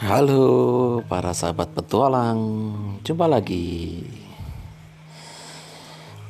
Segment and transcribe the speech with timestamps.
[0.00, 2.40] Halo para sahabat petualang,
[3.04, 4.00] jumpa lagi.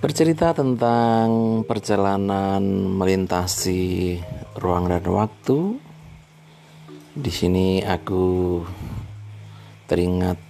[0.02, 2.58] Bercerita tentang perjalanan
[2.98, 4.18] melintasi
[4.58, 5.78] ruang dan waktu.
[7.14, 8.58] Di sini aku
[9.86, 10.42] teringat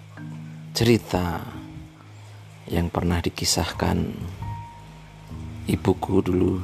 [0.72, 1.44] cerita
[2.72, 4.00] yang pernah dikisahkan
[5.68, 6.56] ibuku dulu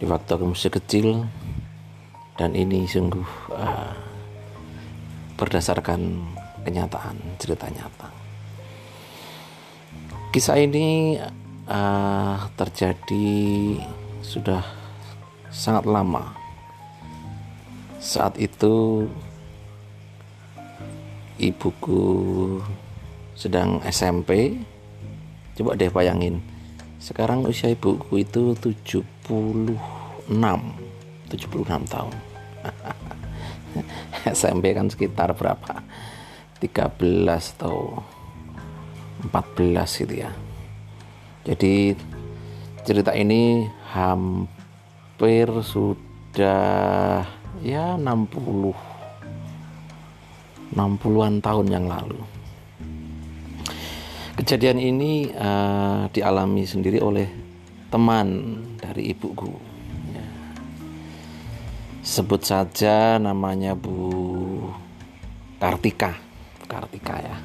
[0.00, 1.28] di waktu aku masih kecil
[2.40, 4.05] dan ini sungguh uh,
[5.36, 6.24] berdasarkan
[6.64, 8.08] kenyataan cerita nyata.
[10.32, 11.16] Kisah ini
[11.68, 13.28] uh, terjadi
[14.24, 14.64] sudah
[15.52, 16.34] sangat lama.
[18.00, 19.06] Saat itu
[21.40, 22.04] ibuku
[23.36, 24.60] sedang SMP.
[25.56, 26.40] Coba deh bayangin.
[27.00, 29.00] Sekarang usia ibuku itu 76.
[30.28, 32.16] 76 tahun.
[34.34, 35.82] SMP kan sekitar berapa?
[36.58, 38.02] 13 atau
[39.22, 40.30] 14 gitu ya.
[41.46, 41.94] Jadi
[42.82, 47.22] cerita ini hampir sudah
[47.62, 48.96] ya 60
[50.76, 52.20] 60-an tahun yang lalu.
[54.36, 57.30] Kejadian ini uh, dialami sendiri oleh
[57.88, 59.65] teman dari ibuku
[62.06, 64.70] sebut saja namanya Bu
[65.58, 66.14] Kartika.
[66.70, 67.36] Kartika ya.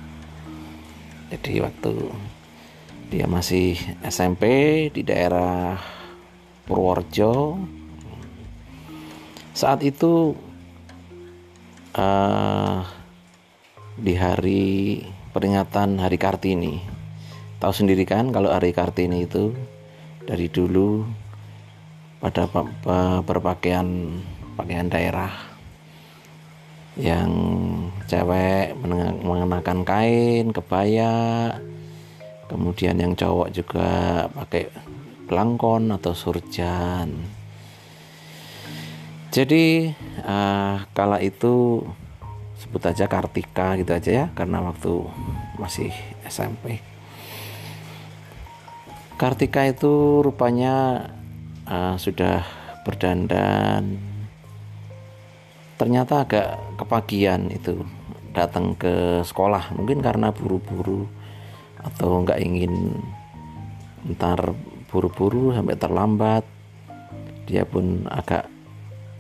[1.33, 1.93] Jadi waktu
[3.09, 3.73] dia masih
[4.05, 4.45] SMP
[4.93, 5.81] di daerah
[6.69, 7.57] Purworejo
[9.51, 10.37] saat itu
[11.97, 12.79] uh,
[13.97, 14.63] di hari
[15.33, 16.79] peringatan Hari Kartini.
[17.57, 19.51] Tahu sendiri kan kalau Hari Kartini itu
[20.23, 21.03] dari dulu
[22.21, 22.45] pada
[23.25, 24.21] berpakaian
[24.55, 25.31] pakaian daerah
[26.99, 27.31] yang
[28.12, 28.75] cewek
[29.23, 31.56] mengenakan kain kebaya
[32.51, 33.89] kemudian yang cowok juga
[34.35, 34.67] pakai
[35.31, 37.07] belangkon atau surjan.
[39.31, 39.88] Jadi
[40.28, 41.79] uh, kala itu
[42.59, 44.91] sebut aja Kartika gitu aja ya karena waktu
[45.56, 45.89] masih
[46.28, 46.83] SMP
[49.16, 51.07] Kartika itu rupanya
[51.66, 52.44] uh, sudah
[52.83, 54.10] berdandan
[55.81, 57.81] ternyata agak kepagian itu
[58.38, 61.09] datang ke sekolah mungkin karena buru-buru
[61.81, 63.02] atau nggak ingin
[64.14, 64.53] ntar
[64.94, 66.46] buru-buru sampai terlambat
[67.50, 68.46] dia pun agak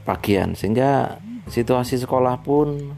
[0.05, 0.53] pagian.
[0.53, 1.17] Sehingga
[1.49, 2.93] situasi sekolah pun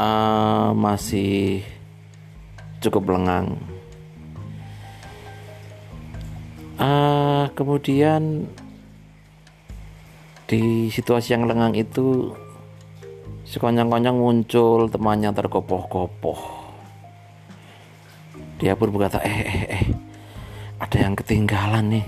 [0.00, 1.60] uh, masih
[2.80, 3.60] cukup lengang.
[6.80, 8.48] Uh, kemudian
[10.50, 12.34] di situasi yang lengang itu
[13.46, 16.60] sekonyong-konyong muncul temannya terkopoh-kopoh
[18.60, 19.84] dia pun berkata eh eh eh
[20.80, 22.06] ada yang ketinggalan nih.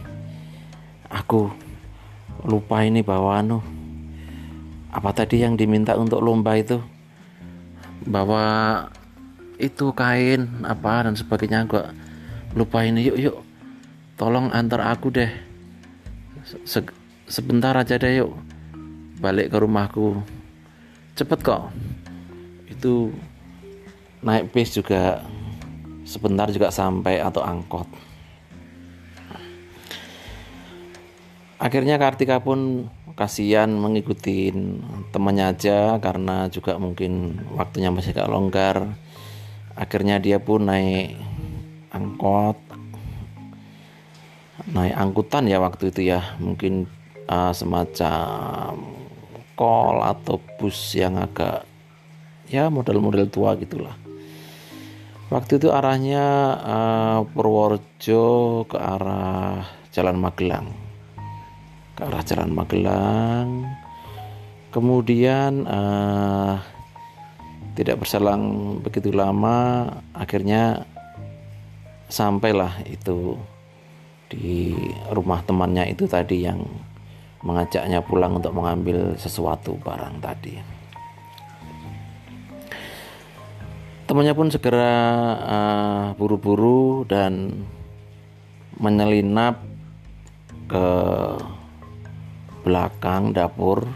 [1.08, 1.48] Aku
[2.44, 3.64] lupa ini bawa anu
[4.92, 6.76] apa tadi yang diminta untuk lomba itu?
[8.04, 8.44] Bawa
[9.56, 11.64] itu kain apa dan sebagainya.
[11.64, 11.88] Gua
[12.52, 13.36] lupa ini yuk yuk
[14.20, 15.32] tolong antar aku deh
[17.32, 18.36] sebentar aja deh yuk.
[19.16, 20.20] Balik ke rumahku.
[21.16, 21.72] Cepet kok.
[22.68, 23.08] Itu
[24.20, 25.24] naik bis juga
[26.04, 27.88] sebentar juga sampai atau angkot.
[31.56, 34.50] Akhirnya Kartika pun kasihan mengikuti
[35.14, 38.92] temannya aja karena juga mungkin waktunya masih gak longgar.
[39.72, 41.16] Akhirnya dia pun naik
[41.94, 42.58] angkot.
[44.74, 46.90] Naik angkutan ya waktu itu ya mungkin
[47.32, 48.76] uh, semacam
[49.56, 51.64] kol atau bus yang agak
[52.52, 53.96] ya model-model tua gitulah.
[55.32, 56.26] Waktu itu arahnya
[56.60, 60.68] uh, Purworejo ke arah Jalan Magelang.
[61.96, 63.64] Ke arah Jalan Magelang.
[64.68, 66.60] Kemudian uh,
[67.72, 70.84] tidak berselang begitu lama akhirnya
[72.12, 73.40] sampailah itu
[74.28, 74.76] di
[75.12, 76.60] rumah temannya itu tadi yang
[77.42, 80.54] mengajaknya pulang untuk mengambil sesuatu barang tadi.
[84.06, 84.94] Temannya pun segera
[85.40, 87.64] uh, buru-buru dan
[88.78, 89.62] menyelinap
[90.66, 90.88] ke
[92.62, 93.86] belakang dapur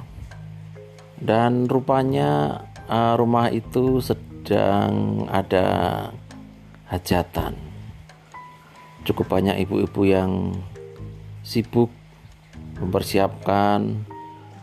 [1.22, 5.66] dan rupanya uh, rumah itu sedang ada
[6.90, 7.54] hajatan.
[9.06, 10.54] Cukup banyak ibu-ibu yang
[11.46, 11.94] sibuk
[12.80, 14.04] mempersiapkan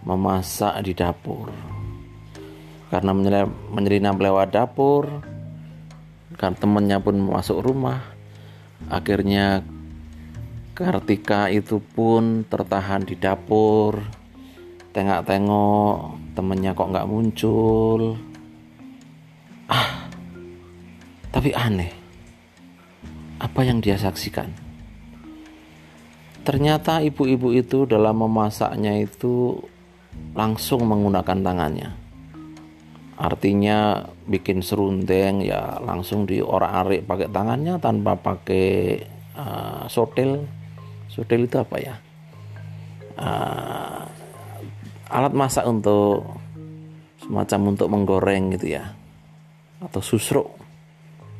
[0.04, 1.50] memasak di dapur.
[2.94, 3.10] karena
[3.74, 5.26] menyelinap lewat dapur
[6.38, 8.06] kan temennya pun masuk rumah
[8.86, 9.66] akhirnya
[10.74, 13.98] Kartika itu pun tertahan di dapur
[14.94, 18.18] tengok-tengok temennya kok nggak muncul
[19.70, 20.06] ah
[21.34, 21.90] tapi aneh
[23.42, 24.63] apa yang dia saksikan
[26.44, 29.58] ternyata ibu-ibu itu dalam memasaknya itu
[30.36, 31.90] langsung menggunakan tangannya.
[33.18, 39.00] Artinya bikin serundeng ya langsung diorak-arik pakai tangannya tanpa pakai
[39.40, 40.44] uh, sotel
[41.08, 41.96] sotel itu apa ya?
[43.14, 44.04] Uh,
[45.14, 46.26] alat masak untuk
[47.24, 48.92] semacam untuk menggoreng gitu ya.
[49.80, 50.50] Atau susruk.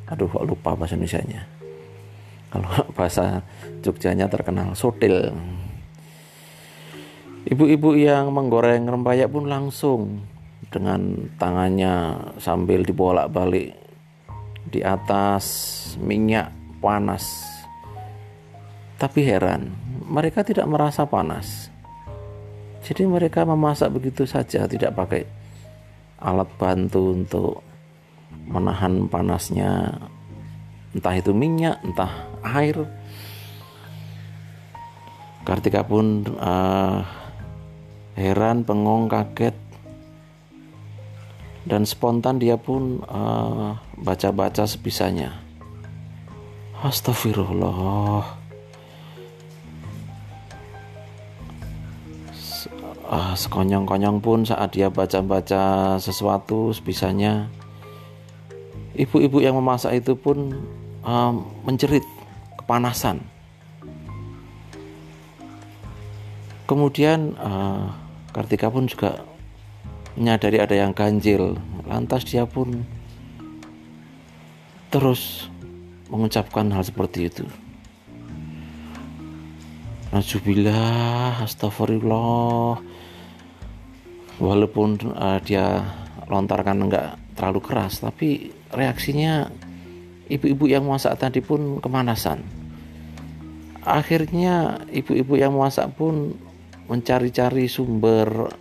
[0.08, 1.20] Aduh kok lupa bahasa Indonesia
[2.54, 3.42] kalau bahasa
[3.82, 5.34] Jogjanya terkenal sotil
[7.44, 10.24] ibu-ibu yang menggoreng rempeyek pun langsung
[10.72, 13.76] dengan tangannya sambil dibolak-balik
[14.64, 15.44] di atas
[16.00, 17.44] minyak panas.
[18.96, 19.68] Tapi heran,
[20.08, 21.68] mereka tidak merasa panas.
[22.84, 25.24] Jadi mereka memasak begitu saja, tidak pakai
[26.20, 27.52] alat bantu untuk
[28.48, 30.00] menahan panasnya
[30.94, 32.10] entah itu minyak, entah
[32.40, 32.86] air.
[35.44, 37.04] Kartika pun uh,
[38.16, 39.52] heran, bengong, kaget
[41.64, 45.36] dan spontan dia pun uh, baca-baca sebisanya.
[46.80, 48.44] Astagfirullah.
[53.04, 57.48] Uh, sekonyong-konyong pun saat dia baca-baca sesuatu sebisanya,
[58.96, 60.56] ibu-ibu yang memasak itu pun
[61.04, 62.04] uh, menjerit
[62.58, 63.20] kepanasan.
[66.64, 67.92] Kemudian uh,
[68.32, 69.20] Kartika pun juga
[70.16, 71.60] menyadari ada yang ganjil.
[71.84, 72.82] Lantas dia pun
[74.88, 75.52] terus
[76.08, 77.44] mengucapkan hal seperti itu.
[80.14, 82.80] Najubillah, astagfirullah.
[84.40, 85.84] Walaupun uh, dia
[86.26, 89.50] lontarkan enggak terlalu keras, tapi reaksinya
[90.30, 92.42] ibu-ibu yang masak tadi pun kemanasan.
[93.84, 96.36] Akhirnya ibu-ibu yang masak pun
[96.88, 98.52] mencari-cari sumber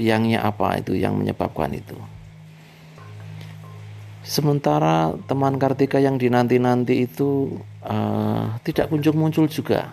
[0.00, 1.96] biangnya apa itu yang menyebabkan itu.
[4.22, 9.92] Sementara teman Kartika yang dinanti-nanti itu uh, tidak kunjung muncul juga.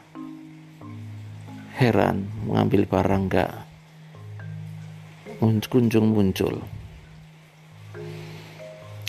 [1.75, 3.69] Heran mengambil barang enggak
[5.39, 6.59] kunjung muncul.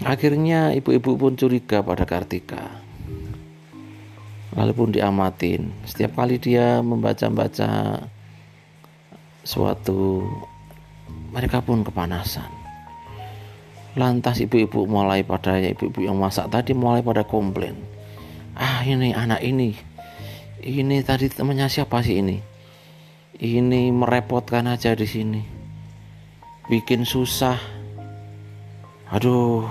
[0.00, 2.80] Akhirnya ibu-ibu pun curiga pada Kartika.
[4.56, 5.70] Lalu pun diamatin.
[5.84, 8.00] Setiap kali dia membaca-baca
[9.44, 10.24] suatu
[11.30, 12.48] mereka pun kepanasan.
[13.98, 17.74] Lantas ibu-ibu mulai pada ibu-ibu yang masak tadi mulai pada komplain.
[18.54, 19.74] Ah ini anak ini,
[20.62, 22.38] ini tadi temannya siapa sih ini?
[23.40, 25.42] Ini merepotkan aja di sini,
[26.68, 27.56] bikin susah.
[29.10, 29.66] Aduh,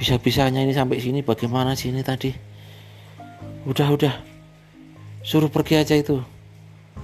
[0.00, 2.32] bisa-bisanya ini sampai sini bagaimana sih ini tadi?
[3.68, 4.14] Udah udah,
[5.20, 6.24] suruh pergi aja itu,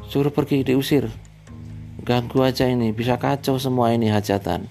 [0.08, 1.04] suruh pergi diusir.
[2.00, 4.64] Ganggu aja ini bisa kacau semua ini hajatan.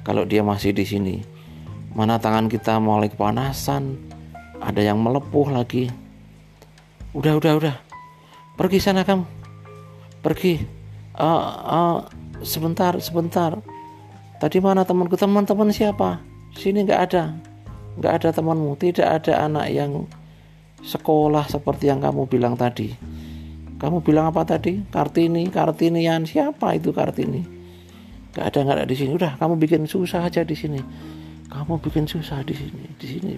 [0.00, 1.20] Kalau dia masih di sini.
[1.92, 3.98] Mana tangan kita mulai kepanasan.
[4.62, 5.90] Ada yang melepuh lagi.
[7.12, 7.76] Udah udah udah.
[8.56, 9.26] Pergi sana kamu
[10.22, 10.62] pergi.
[11.18, 11.96] Uh, uh,
[12.40, 13.58] sebentar sebentar.
[14.38, 15.18] Tadi mana temanku?
[15.18, 16.22] Teman-teman siapa?
[16.54, 17.49] Sini nggak ada
[18.00, 20.08] nggak ada temanmu tidak ada anak yang
[20.80, 22.96] sekolah seperti yang kamu bilang tadi
[23.80, 24.84] kamu bilang apa tadi?
[24.92, 27.40] Kartini, Kartinian siapa itu Kartini?
[28.36, 29.16] Gak ada nggak ada di sini.
[29.16, 30.84] Udah, kamu bikin susah aja di sini.
[31.48, 33.32] Kamu bikin susah di sini, di sini.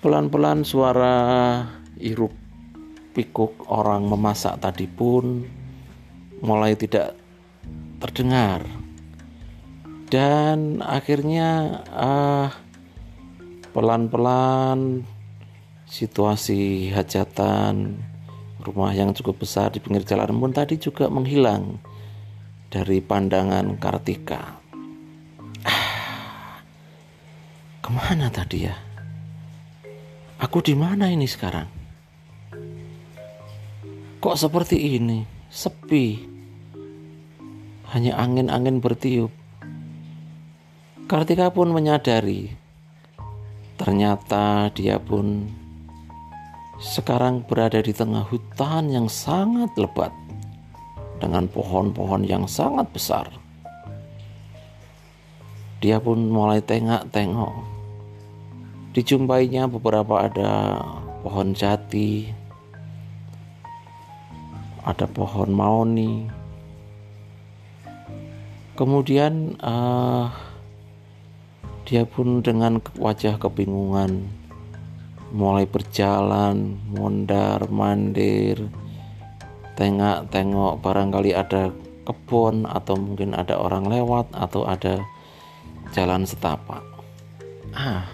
[0.00, 1.18] Pelan-pelan suara
[1.98, 2.32] iruk
[3.10, 5.44] pikuk orang memasak tadi pun
[6.40, 7.18] mulai tidak
[8.00, 8.64] terdengar
[10.10, 12.50] dan akhirnya uh,
[13.70, 15.06] pelan-pelan
[15.86, 17.94] situasi hajatan
[18.60, 21.78] rumah yang cukup besar di pinggir jalan pun tadi juga menghilang
[22.70, 24.58] dari pandangan Kartika.
[25.62, 26.58] Ah,
[27.78, 28.74] ke mana tadi ya?
[30.42, 31.66] Aku di mana ini sekarang?
[34.18, 35.22] Kok seperti ini?
[35.50, 36.06] Sepi.
[37.90, 39.39] Hanya angin-angin bertiup.
[41.10, 42.54] Kartika pun menyadari
[43.74, 45.42] ternyata dia pun
[46.78, 50.14] sekarang berada di tengah hutan yang sangat lebat
[51.18, 53.26] dengan pohon-pohon yang sangat besar.
[55.82, 57.58] Dia pun mulai tengok-tengok.
[58.94, 60.78] Dijumpainya beberapa ada
[61.26, 62.30] pohon jati,
[64.86, 66.30] ada pohon maoni.
[68.78, 70.49] Kemudian uh,
[71.90, 74.30] dia pun dengan wajah kebingungan
[75.34, 78.70] mulai berjalan, mondar mandir,
[79.74, 81.74] tengok-tengok barangkali ada
[82.06, 85.02] kebun atau mungkin ada orang lewat atau ada
[85.90, 86.82] jalan setapak.
[87.74, 88.06] Ah.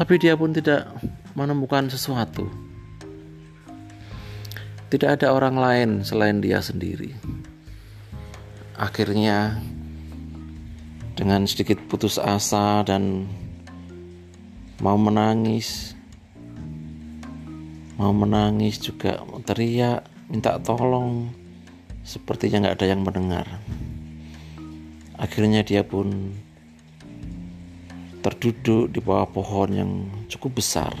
[0.00, 0.88] Tapi dia pun tidak
[1.36, 2.48] menemukan sesuatu.
[4.88, 7.12] Tidak ada orang lain selain dia sendiri.
[8.80, 9.60] Akhirnya
[11.18, 13.26] dengan sedikit putus asa dan
[14.78, 15.98] mau menangis,
[17.98, 21.34] mau menangis juga teriak minta tolong.
[22.06, 23.46] Sepertinya nggak ada yang mendengar.
[25.18, 26.38] Akhirnya dia pun
[28.22, 29.90] terduduk di bawah pohon yang
[30.30, 30.94] cukup besar.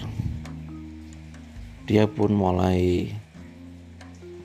[1.86, 3.14] Dia pun mulai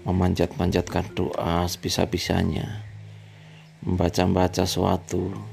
[0.05, 2.85] memanjat-manjatkan doa sebisa-bisanya.
[3.83, 5.52] Membaca-baca suatu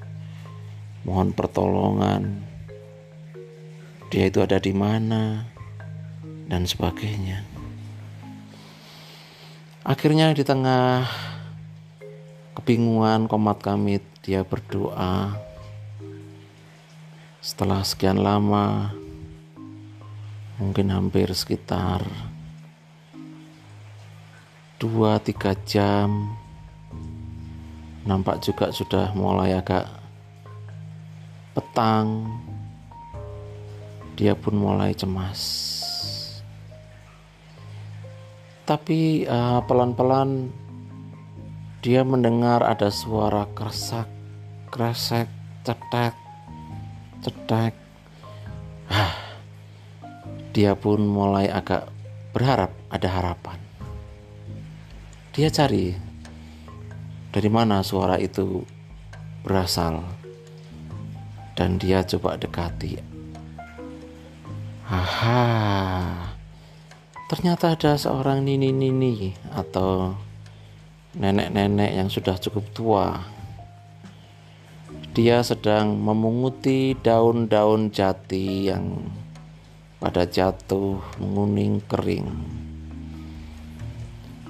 [1.05, 2.51] mohon pertolongan
[4.11, 5.47] dia itu ada di mana
[6.51, 7.47] dan sebagainya.
[9.87, 11.07] Akhirnya di tengah
[12.59, 15.39] kebingungan komat kami dia berdoa.
[17.39, 18.91] Setelah sekian lama,
[20.59, 22.03] mungkin hampir sekitar
[24.83, 26.35] 2-3 jam,
[28.03, 30.00] nampak juga sudah mulai agak
[31.53, 32.29] petang,
[34.15, 35.71] dia pun mulai cemas
[38.71, 40.47] tapi uh, pelan-pelan
[41.83, 44.07] dia mendengar ada suara kersak,
[44.71, 45.27] kresek,
[45.67, 46.15] cetek,
[47.19, 47.75] cetek.
[48.87, 49.11] Ah,
[50.55, 51.91] dia pun mulai agak
[52.31, 53.59] berharap ada harapan.
[55.35, 55.91] Dia cari
[57.35, 58.63] dari mana suara itu
[59.43, 60.20] berasal
[61.61, 62.97] dan dia coba dekati.
[64.89, 65.45] Aha,
[67.29, 70.17] ternyata ada seorang nini-nini atau
[71.21, 73.07] nenek-nenek yang sudah cukup tua.
[75.13, 78.97] Dia sedang memunguti daun-daun jati yang
[80.01, 82.25] pada jatuh menguning kering.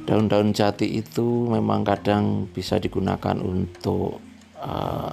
[0.06, 4.22] Daun-daun jati itu memang kadang bisa digunakan untuk
[4.62, 5.10] uh,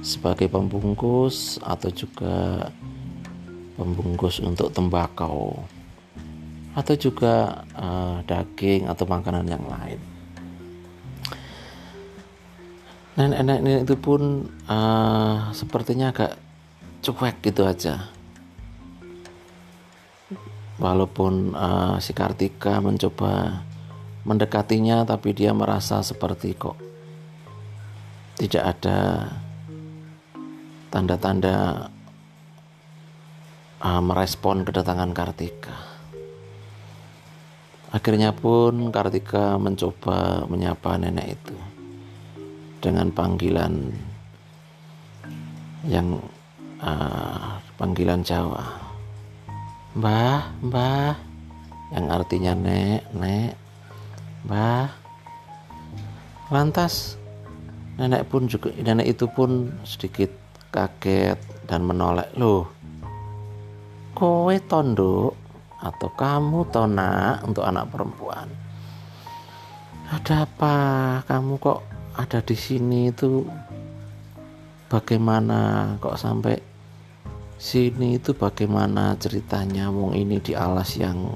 [0.00, 2.68] sebagai pembungkus atau juga
[3.78, 5.62] pembungkus untuk tembakau
[6.74, 9.98] atau juga uh, daging atau makanan yang lain.
[13.18, 16.38] Nenek-nenek itu pun uh, sepertinya agak
[17.02, 18.06] cuek gitu aja.
[20.78, 23.66] Walaupun uh, si Kartika mencoba
[24.22, 26.78] mendekatinya, tapi dia merasa seperti kok
[28.38, 28.98] tidak ada
[30.88, 31.88] tanda-tanda
[33.82, 35.76] uh, merespon kedatangan Kartika.
[37.88, 41.56] Akhirnya pun Kartika mencoba menyapa nenek itu
[42.84, 43.90] dengan panggilan
[45.88, 46.20] yang
[46.84, 48.64] uh, panggilan Jawa.
[49.96, 51.16] Mbah, mbah,
[51.96, 53.56] yang artinya nek, nek,
[54.46, 54.92] mbah.
[56.52, 57.16] Lantas
[57.96, 62.28] nenek pun juga nenek itu pun sedikit kaget dan menoleh.
[62.36, 62.68] Loh,
[64.16, 65.32] kowe tondok
[65.78, 68.50] atau kamu tona untuk anak perempuan?
[70.08, 70.76] Ada apa?
[71.28, 71.80] Kamu kok
[72.16, 73.44] ada di sini itu?
[74.88, 76.56] Bagaimana kok sampai
[77.60, 78.32] sini itu?
[78.32, 79.92] Bagaimana ceritanya?
[79.92, 81.28] Wong ini di alas yang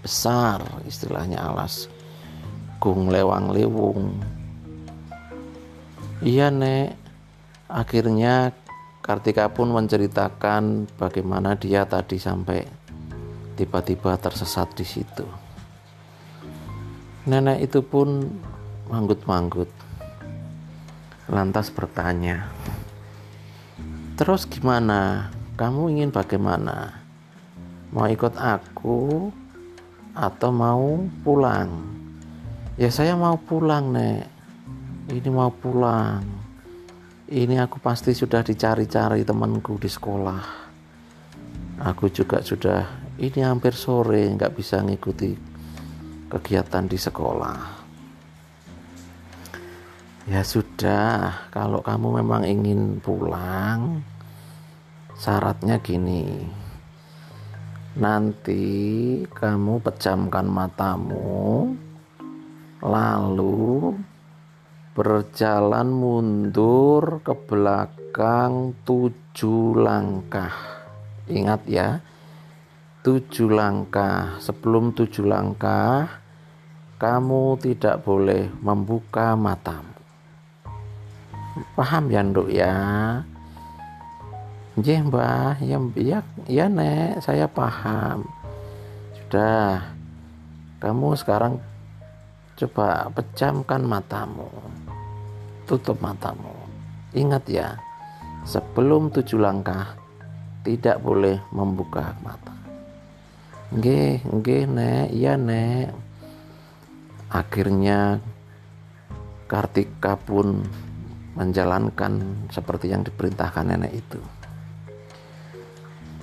[0.00, 1.92] besar istilahnya alas
[2.80, 4.16] gung lewang lewung.
[6.24, 6.96] Iya nek.
[7.66, 8.54] Akhirnya
[9.06, 12.66] Kartika pun menceritakan bagaimana dia tadi sampai
[13.54, 15.22] tiba-tiba tersesat di situ.
[17.30, 18.26] Nenek itu pun
[18.90, 19.70] manggut-manggut.
[21.30, 22.50] Lantas bertanya,
[24.18, 25.30] "Terus gimana?
[25.54, 26.98] Kamu ingin bagaimana?
[27.94, 29.30] Mau ikut aku
[30.18, 31.70] atau mau pulang?"
[32.74, 34.26] "Ya, saya mau pulang, Nek.
[35.14, 36.45] Ini mau pulang.
[37.26, 40.66] Ini aku pasti sudah dicari-cari temanku di sekolah."
[41.76, 42.86] Aku juga sudah
[43.20, 45.36] ini hampir sore nggak bisa ngikuti
[46.32, 47.58] kegiatan di sekolah.
[50.26, 54.02] Ya sudah, kalau kamu memang ingin pulang,
[55.14, 56.42] syaratnya gini.
[57.94, 58.64] Nanti
[59.30, 61.72] kamu pejamkan matamu,
[62.82, 63.94] lalu
[64.96, 70.56] berjalan mundur ke belakang tujuh langkah.
[71.28, 72.00] Ingat ya,
[73.04, 74.40] tujuh langkah.
[74.40, 76.24] Sebelum tujuh langkah,
[76.96, 79.92] kamu tidak boleh membuka matamu.
[81.76, 82.74] Paham ya, Nduk ya?
[84.80, 85.60] Nggih, Mbah.
[85.60, 88.24] Ya, ya, ya, Nek, saya paham.
[89.12, 89.92] Sudah.
[90.80, 91.60] Kamu sekarang
[92.56, 94.48] coba pejamkan matamu.
[95.66, 96.54] Tutup matamu.
[97.10, 97.74] Ingat ya,
[98.46, 99.98] sebelum tujuh langkah
[100.62, 102.54] tidak boleh membuka mata.
[103.74, 105.06] Nggih, nggih, Nek.
[105.10, 105.90] Iya, Nek.
[107.34, 108.22] Akhirnya
[109.50, 110.62] Kartika pun
[111.34, 114.22] menjalankan seperti yang diperintahkan nenek itu.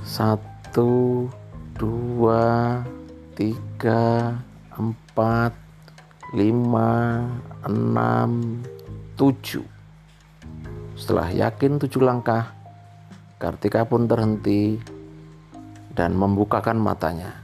[0.04, 1.28] Satu,
[1.76, 2.80] dua,
[3.36, 4.36] tiga,
[4.76, 5.54] empat,
[6.36, 7.24] lima,
[7.64, 8.60] enam,
[9.18, 9.66] tujuh.
[10.94, 12.54] Setelah yakin tujuh langkah,
[13.42, 14.80] Kartika pun terhenti
[15.92, 17.44] dan membukakan matanya.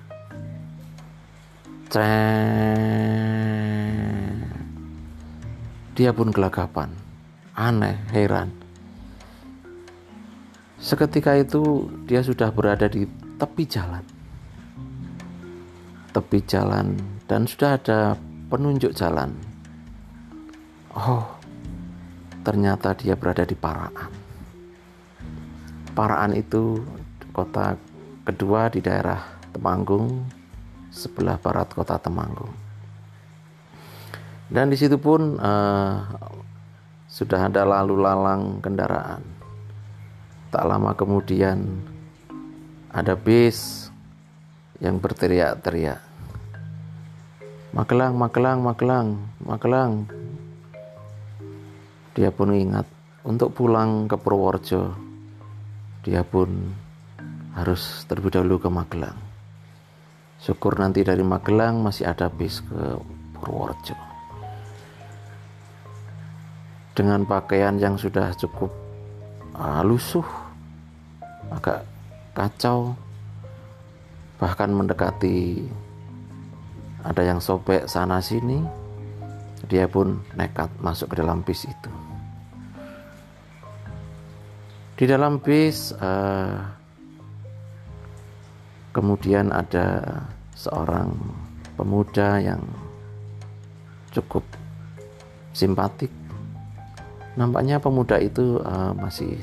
[1.92, 2.08] Ceng.
[6.00, 6.96] Dia pun gelagapan,
[7.58, 8.48] aneh, heran.
[10.80, 13.04] Seketika itu dia sudah berada di
[13.36, 14.00] tepi jalan.
[16.16, 16.96] Tepi jalan
[17.28, 18.16] dan sudah ada
[18.48, 19.36] penunjuk jalan.
[20.96, 21.39] Oh,
[22.46, 24.12] ternyata dia berada di Paraan.
[25.94, 26.82] Paraan itu
[27.34, 27.76] kota
[28.28, 30.28] kedua di daerah Temanggung
[30.94, 32.52] sebelah barat kota Temanggung
[34.50, 36.06] dan di situ pun uh,
[37.10, 39.22] sudah ada lalu lalang kendaraan
[40.50, 41.62] tak lama kemudian
[42.90, 43.90] ada bis
[44.82, 46.02] yang berteriak-teriak
[47.70, 49.08] Magelang, Magelang, Magelang,
[49.46, 50.10] Magelang.
[52.18, 52.86] Dia pun ingat
[53.28, 54.96] untuk pulang ke Purworejo.
[56.02, 56.74] Dia pun
[57.54, 59.20] harus terlebih dahulu ke Magelang.
[60.40, 62.98] Syukur nanti dari Magelang masih ada bis ke
[63.36, 63.96] Purworejo.
[66.96, 68.72] Dengan pakaian yang sudah cukup
[69.56, 70.26] uh, lusuh,
[71.52, 71.88] agak
[72.36, 72.96] kacau,
[74.40, 75.64] bahkan mendekati
[77.04, 78.60] ada yang sobek sana sini,
[79.70, 81.92] dia pun nekat masuk ke dalam bis itu.
[85.00, 86.80] Di dalam bis, uh,
[88.90, 90.02] Kemudian ada
[90.58, 91.14] seorang
[91.78, 92.60] pemuda yang
[94.10, 94.42] cukup
[95.54, 96.10] simpatik.
[97.38, 99.38] Nampaknya pemuda itu uh, masih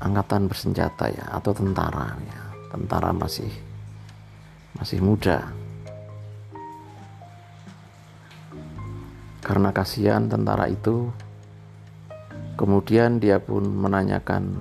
[0.00, 2.40] angkatan bersenjata ya atau tentara ya.
[2.72, 3.52] Tentara masih
[4.80, 5.61] masih muda.
[9.42, 11.10] Karena kasihan tentara itu,
[12.54, 14.54] kemudian dia pun menanyakan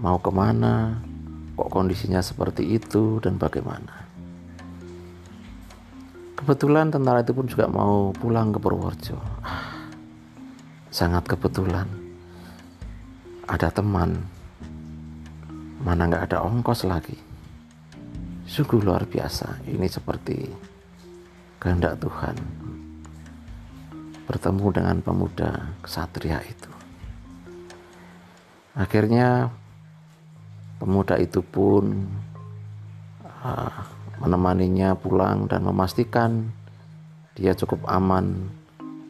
[0.00, 0.96] mau ke mana,
[1.52, 4.08] kok kondisinya seperti itu dan bagaimana.
[6.42, 9.14] Kebetulan tentara itu pun juga mau pulang ke Purworejo.
[10.90, 11.86] Sangat kebetulan.
[13.46, 14.26] Ada teman.
[15.86, 17.14] Mana nggak ada ongkos lagi.
[18.48, 19.62] Sungguh luar biasa.
[19.70, 20.50] Ini seperti
[21.62, 22.61] kehendak Tuhan.
[24.32, 26.72] Bertemu dengan pemuda kesatria itu.
[28.72, 29.52] Akhirnya
[30.82, 32.10] Pemuda itu pun
[33.22, 33.76] uh,
[34.18, 36.50] menemaninya pulang dan memastikan
[37.38, 38.50] dia cukup aman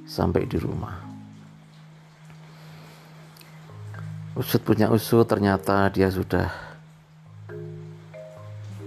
[0.05, 1.01] sampai di rumah.
[4.37, 6.53] Usut punya usut ternyata dia sudah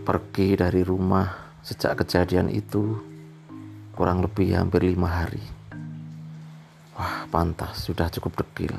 [0.05, 3.01] pergi dari rumah sejak kejadian itu
[3.97, 5.54] kurang lebih hampir lima hari.
[6.95, 8.75] Wah pantas sudah cukup dekil,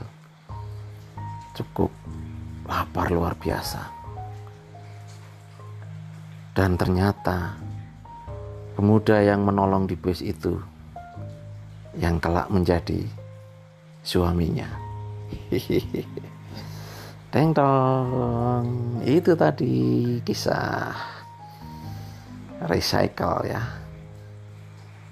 [1.53, 1.93] cukup
[2.65, 3.93] lapar luar biasa.
[6.57, 7.53] Dan ternyata
[8.73, 10.57] pemuda yang menolong di bus itu
[12.01, 13.05] yang kelak menjadi
[14.01, 14.69] suaminya.
[17.37, 18.65] Teng dong,
[19.05, 19.77] itu tadi
[20.25, 20.97] kisah
[22.65, 23.61] recycle ya.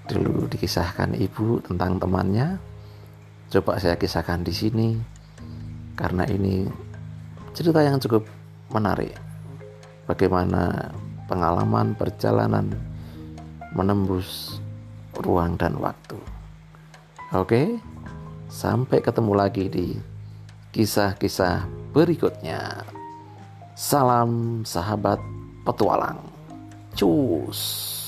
[0.09, 2.74] Dulu dikisahkan ibu tentang temannya.
[3.49, 4.87] Coba saya kisahkan di sini
[5.93, 6.65] karena ini
[7.53, 8.25] cerita yang cukup
[8.73, 9.13] menarik.
[10.05, 10.93] Bagaimana
[11.25, 12.69] pengalaman perjalanan
[13.73, 14.59] menembus
[15.21, 16.17] ruang dan waktu.
[17.33, 17.81] Oke,
[18.49, 19.87] sampai ketemu lagi di
[20.75, 22.85] kisah-kisah berikutnya.
[23.75, 25.19] Salam sahabat
[25.67, 26.19] petualang.
[26.95, 28.04] Cus.